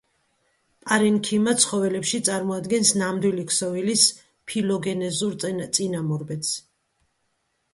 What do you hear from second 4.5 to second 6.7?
ფილოგენეზურ წინამორბედს.